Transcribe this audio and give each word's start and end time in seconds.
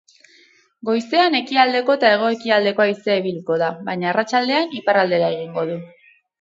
Goizean 0.89 1.37
ekialdeko 1.39 1.97
eta 1.99 2.11
hego-ekialdeko 2.15 2.85
haizea 2.87 3.19
ibiliko 3.23 3.61
da, 3.65 3.71
baina 3.93 4.13
arratsaldean 4.15 4.77
iparraldera 4.83 5.33
egingo 5.39 5.71
du. 5.73 5.81